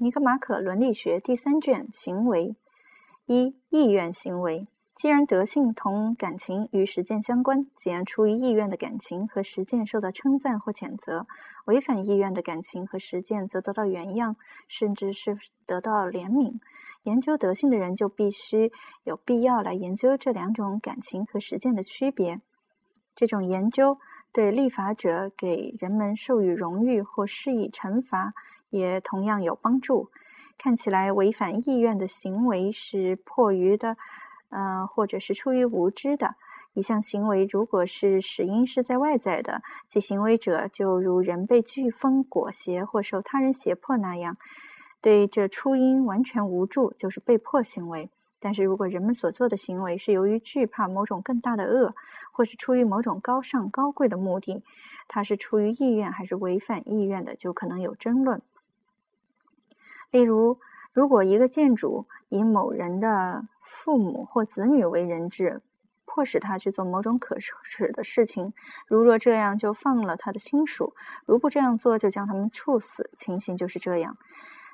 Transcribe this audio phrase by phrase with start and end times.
[0.00, 2.54] 尼格马可伦理学第三卷行为
[3.26, 4.68] 一意愿行为。
[4.94, 11.26] 既然德性同感情与实践相关，既然出于意愿的感情和实践受到称赞或谴责，
[11.64, 14.36] 违反意愿的感情和实践则得到原谅，
[14.68, 15.36] 甚至是
[15.66, 16.60] 得到怜悯。
[17.02, 18.70] 研究德性的人就必须
[19.02, 22.40] 有必要来研究这两种感情和实践的区别。
[23.16, 23.98] 这种研究
[24.32, 28.32] 对立法者给人们授予荣誉或施以惩罚。
[28.70, 30.10] 也同样有帮助。
[30.56, 33.96] 看起来违反意愿的行为是迫于的，
[34.48, 36.34] 呃，或者是出于无知的。
[36.74, 44.36] 一项行为如果是始因是在外在的，其行为者就如人被飓风裹挟或受他人胁迫那样，
[45.00, 48.10] 对这初因完全无助，就是被迫行为。
[48.40, 51.94] 但是如果人们所做的行为是由于惧怕某种更大的恶，
[52.30, 54.62] 或是出于某种高尚高贵的目的，
[55.08, 58.40] 它是出于意愿还是违反意愿的，就可能有争论。
[60.10, 60.58] 例如，
[60.92, 65.62] 如果一个建主以某人的父母或子女为人质，
[66.06, 68.52] 迫使他去做某种可耻的事情，
[68.86, 70.94] 如若这样就放了他的亲属，
[71.26, 74.16] 如不这样做就将他们处死，情形就是这样。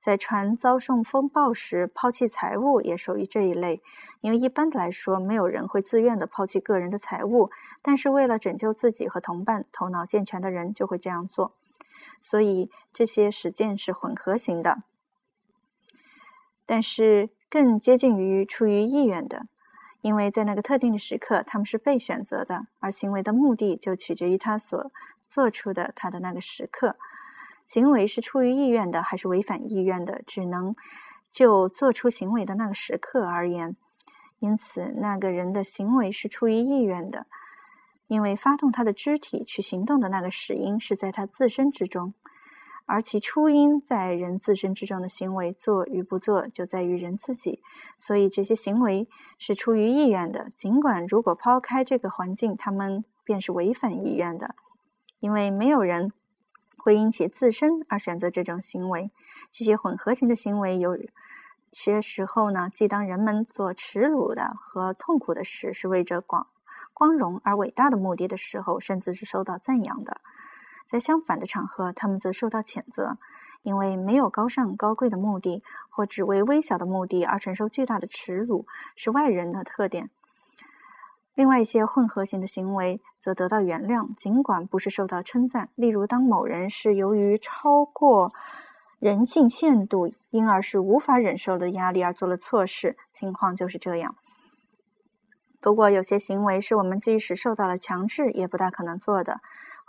[0.00, 3.82] 在船遭受风暴时，抛弃财物也属于这一类，
[4.22, 7.50] 因为一般的来说，没有人会自愿的抛弃个人的财物，
[7.82, 11.52] 但是为了拯救自己和同伴，头脑健全的人就会这样做。
[12.20, 14.82] 所以这些实践是混合型的。
[16.70, 19.46] 但是更接近于出于意愿的，
[20.02, 24.92] 因为在那个特定的时刻，他们是被选择的，而行为的目的就取决于他所
[25.28, 26.94] 做出的他的那个时刻。
[27.66, 30.76] 行为是出于意愿的还是违反意愿的，只能
[31.32, 33.74] 就做出行为的那个时刻而言。
[34.38, 37.26] 因此，那个人的行为是出于意愿的，
[38.06, 42.14] 因为发动他的肢体去行动的那个始因是在他自身之中。
[42.86, 47.62] 而其初因在人自身之中的行为做与不做，就在于人自己。
[47.98, 54.54] 所以这些行为是出于意愿的，尽管如果抛开这个环境，他们便是违反意愿的，
[55.20, 56.12] 因为没有人
[56.76, 59.10] 会因其自身而选择这种行为。
[59.52, 60.98] 这些混合型的行为，有
[61.70, 66.48] 些时候呢，既当人们做耻辱的和痛苦的事，是为着广
[66.92, 70.20] 光荣而伟大的目的的时候，甚至是受到赞扬的。
[70.90, 73.16] 在相反的场合，他们则受到谴责，
[73.62, 80.10] 因为没有高尚高贵的目的，或只为微小的目的而承受巨大的耻辱，是外人的特点。
[81.36, 85.68] 另外一些混合型的行为则得到原谅，尽管不是受到称赞。
[85.76, 88.32] 例如，当某人是由于超过
[88.98, 94.16] 人性限度，因而是无法忍受的压力而做了错事，情况就是这样。
[95.60, 99.40] 不过，有些行为是我们即使受到了强制，也不大可能做的。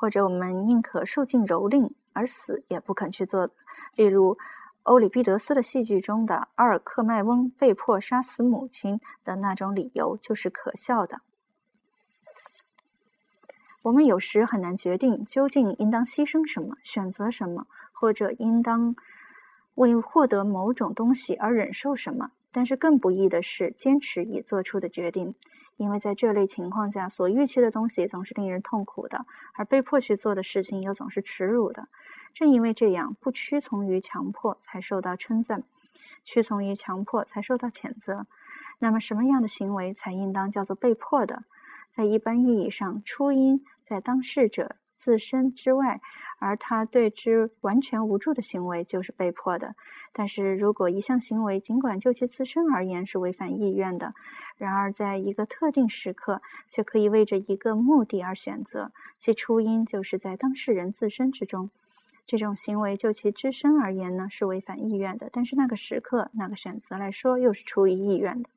[0.00, 3.50] 或者我们宁可受尽蹂躏而死，也不肯去做。
[3.96, 4.38] 例如，
[4.84, 11.20] 欧里庇得斯的戏剧中的阿尔克迈翁被迫杀死母亲的那种理由，就是可笑的。
[13.82, 18.96] 我们有时很难决定究竟应当牺牲什么、选择什么，或者应当
[19.74, 22.30] 为获得某种东西而忍受什么。
[22.52, 25.34] 但是更不易的是坚持已做出的决定。
[25.76, 29.24] 因为在这类情况下，所预期的东西总是令人痛苦的，
[29.54, 31.88] 而被迫去做的事情又总是耻辱的。
[32.34, 35.62] 正因为这样，不屈从于强迫才受到称赞，
[36.22, 38.26] 屈从于强迫才受到谴责。
[38.80, 41.44] 那么，什么样的行为才应当叫做被迫的？
[41.90, 44.76] 在一般意义上，初因在当事者。
[45.00, 45.98] 自身之外，
[46.40, 49.74] 而他对之完全无助的行为就是被迫的。
[50.12, 54.12] 但是如果一项行为尽管就其自身而言是违反意愿的，
[54.58, 61.70] 然而在一个特定时刻却可以为着一个目的而选择，其初因就是在当事人自身之中，
[62.26, 68.50] 这种行为就其自身而言呢是违反意愿的，但是那个时刻那个选择来说又是出于意愿的。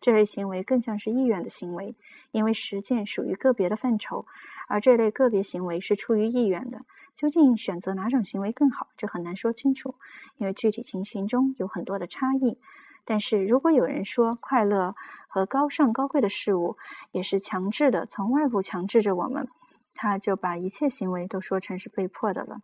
[0.00, 1.94] 这类行为更像是意愿的行为，
[2.30, 4.26] 因为实践属于个别的范畴，
[4.68, 6.84] 而这类个别行为是出于意愿的。
[7.14, 9.94] 究竟选择哪种行为更好，这很难说清楚，
[10.36, 12.58] 因为具体情形中有很多的差异。
[13.04, 14.96] 但是如果有人说快乐
[15.28, 16.76] 和高尚高贵的事物
[17.12, 19.46] 也是强制的，从外部强制着我们，
[19.94, 22.62] 他就把一切行为都说成是被迫的了。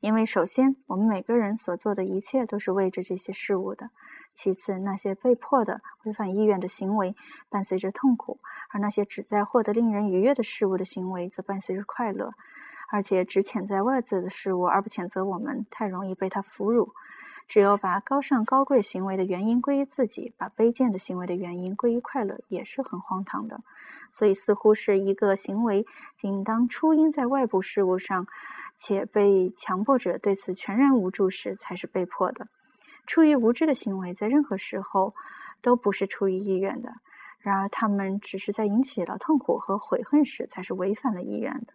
[0.00, 3.88] 因为首先，我们每个人所做的一切都是为着这些事物的；
[4.34, 7.14] 其次，那些被迫的、违反意愿的行为
[7.48, 8.38] 伴随着痛苦，
[8.70, 12.32] 而那些旨在获得令人愉悦的事物的行为则伴随着快乐。
[12.90, 16.90] 而且，只谴责外在的事物而不谴责我们，太容易被他俘虏。
[17.46, 23.60] 只有把高尚高贵行为的原因归于自己，把卑贱的行为的原因归于快乐，也是很荒唐的。
[24.10, 25.84] 所以，似乎是一个行为
[26.16, 28.26] 仅当初因在外部事物上。
[28.76, 32.48] 且被强迫者对此全然无助时，才是被迫的。
[33.06, 35.14] 出于无知的行为，在任何时候
[35.60, 36.94] 都不是出于意愿的。
[37.44, 41.74] 然而，他们只是在引起了痛苦和悔恨时，才是违反了意愿的。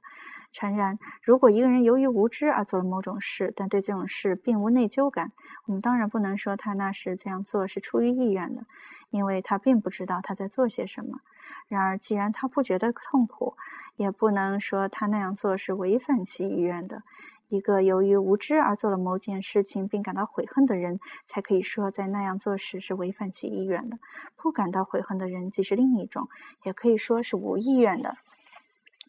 [0.52, 5.32] 诚然，如果一个人由于无知而做了某种事，但对这种事并无内疚感，
[5.68, 8.66] 我们当然不能说他那时这样做是出于意愿的，
[9.12, 11.20] 因为他并不知道他在做些什么。
[11.68, 13.56] 然而，既然他不觉得痛苦，
[13.96, 17.04] 也不能说他那样做是违反其意愿的。
[17.50, 23.98] 一个由于无知而做了某件事情并感到悔恨的人，才可以说在那样做时是违反其意愿的。
[24.36, 26.30] 不感到悔恨的人，即是另一种，
[26.64, 28.16] 也可以说是无意愿的。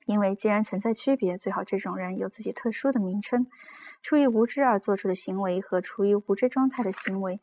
[0.07, 3.47] 因为既然存在区别，最好这种人有自己特殊的名称。
[4.03, 7.39] 出于无知而做出的行为和处于无知状态的行为。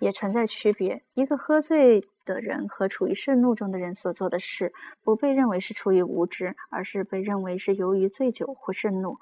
[0.00, 1.02] 也存在区别。
[1.14, 4.72] 一个喝醉的人和处于盛怒中的人所做的事，
[5.02, 9.16] 不被认为是出于无知，而是被认为是由于醉酒或盛怒。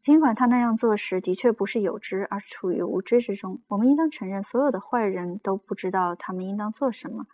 [0.00, 3.60] 尽管他那样做时的确不是有知，而是处于无知之中。
[3.68, 7.26] 我们应当承认，所有的坏人都不知道他们应当做什么，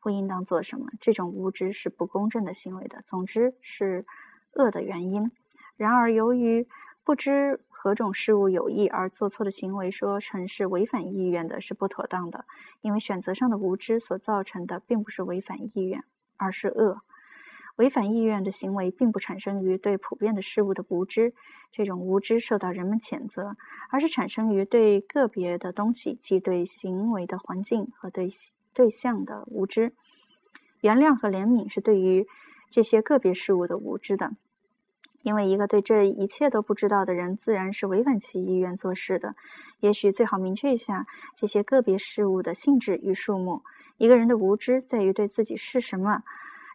[0.00, 0.86] 不应当做什么。
[1.00, 4.06] 这种无知是不公正的行为的，总之是
[4.54, 5.30] 恶的原因。
[5.76, 6.66] 然而，由于
[7.04, 7.60] 不知。
[7.82, 12.44] 何种事物有意而做错的行为，说成是违反意愿的，是不妥当的。
[12.80, 16.04] 因为选择上的无知所造成的，并不是违反意愿，
[16.36, 17.00] 而是恶。
[17.74, 21.34] 违反意愿的行为，并不产生于对普遍的事物的无知，
[21.72, 23.56] 这种无知受到人们谴责，
[23.90, 28.28] 而是产生于对个别的东西，即对行为的环境和对
[28.72, 29.92] 对象的无知。
[30.82, 32.28] 原谅和怜悯是对于
[32.70, 34.30] 这些个别事物的无知的。
[35.22, 39.34] 因为一个对这一切都不知道的人，自然是违反其意愿做事的。
[39.80, 43.62] 也许最好明确一下这些个别事物的性质与数目。
[43.96, 46.22] 一个人的无知在于对自己是什么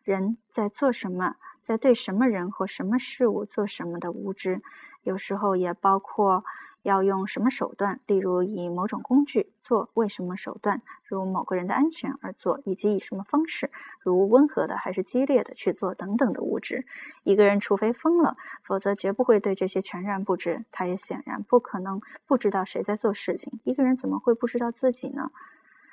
[0.03, 4.61] 人在做什么，在对什么人或什么事物做什么的无知，
[5.03, 6.43] 有时候也包括。
[6.87, 7.99] 要用什么手段？
[8.07, 13.69] 例如以某种工具做为什么手段，如某个人的安全而做，以及以什么方式，
[13.99, 16.85] 如温和的还是激烈的去做等等的物质。
[17.23, 20.63] 一个人除非疯了，否则绝不会对这些全然不知。
[20.71, 23.59] 他也显然不可能不知道谁在做事情。
[23.65, 25.29] 一个人怎么会不知道自己呢？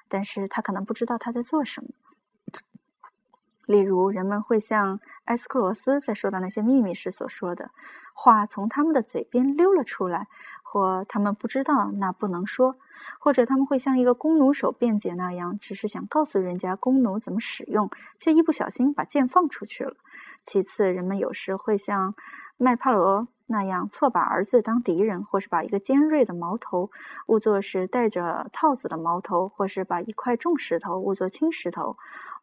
[0.08, 1.88] 但是他可能不知道他在做什么。
[3.66, 7.70] 例如，人们会像埃斯克罗斯在说到那些秘密时所说的
[8.12, 10.28] 话，从他们的嘴边溜了出来。
[10.74, 12.76] 或他们不知道那不能说，
[13.20, 17.88] 或者他们会像一个弓弩手辩解那样，只是想告诉人家弓弩怎么使用，
[18.18, 19.94] 却一不小心把箭放出去了。
[20.44, 22.16] 其次，人们有时会像
[22.56, 26.90] 麦帕罗那样，错把儿子当敌人，或是把一个尖锐的矛头
[27.28, 31.96] 误作是带着套子的矛头，或是把一块重石头误作轻石头。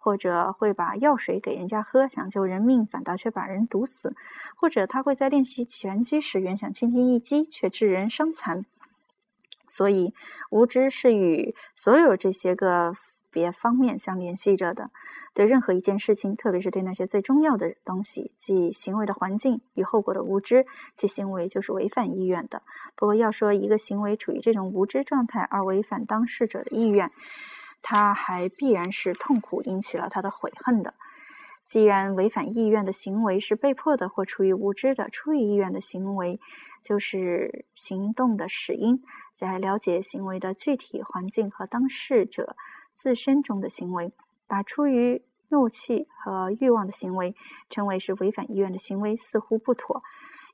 [0.04, 4.10] 或者会把药水给人家喝，想救人命，反倒却把人毒死；
[4.56, 8.66] 或者他会在练习拳击时，原想轻轻一击，却致人伤残。
[9.68, 10.16] 所以，
[10.50, 12.96] 无知是与所有这些个
[13.32, 14.90] 别方面相联系着的。
[15.34, 20.66] 对任何一件事情，特别是对那些最重要的东西，即行为的环境与后果的无知，
[20.98, 22.64] 其行为就是违反意愿的。
[22.96, 27.10] 不过，要说一个行为处于这种无知状态而违反当事者的意愿，
[27.82, 30.94] 他还必然是痛苦引起了他的悔恨的。
[31.66, 36.40] 既然违反意愿的行为是被迫的或出于无知的，出于意愿的行为
[36.84, 39.02] 就是行动的始因。
[39.36, 42.56] 在了解行为的具体环境和当事者
[42.96, 44.12] 自身中的行为，
[44.48, 47.36] 把出于怒气和欲望的行为
[47.70, 50.04] 称为是违反意愿的行为，似乎不妥。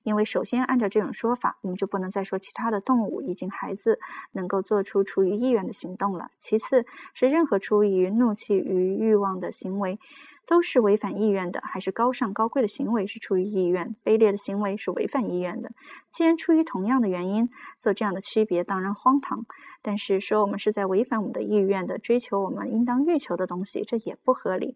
[0.03, 3.99] 因为首先，按照这种说法，我们就不能再说其他的动物以及孩子
[4.31, 6.29] 能够做出出于意愿的行动了。
[6.39, 9.99] 其次，是任何出于怒气与欲望的行为，
[10.45, 15.71] 都是违反意愿的；还是高尚高贵的行为是出于意愿，卑劣的行为是违反意愿的。
[16.11, 17.49] 既然出于同样的原因
[17.79, 19.45] 做这样的区别，当然荒唐。
[19.81, 24.75] 但是说我们是在违反我们的意愿的追求我们应当欲求的东西，这也不合理。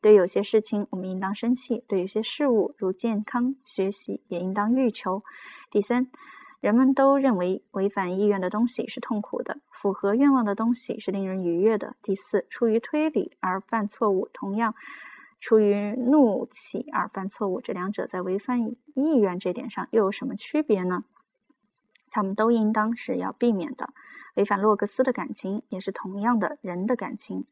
[0.00, 5.22] 对有些事情，我们应当生气；对有些事物，如健康、学习，也应当欲求。
[5.70, 6.08] 第三，
[6.60, 11.96] 人们都认为违反意愿的东西是痛苦的，符合愿望的东西是令人愉悦的。
[12.02, 14.74] 第四，出于推理而犯错误，同样
[15.40, 18.60] 出于怒气而犯错误，这两者在违反
[18.94, 21.04] 意愿这点上又有什么区别呢？
[22.10, 23.90] 他们都应当是要避免的。
[24.34, 27.44] 违反洛格斯的感情也是同样的人的感情，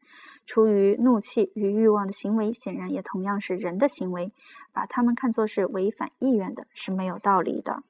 [0.45, 4.31] 出于怒气与欲望的行为显然也同样是人的行为，
[4.71, 7.83] 把他们看作是违反意愿的是没有道理的。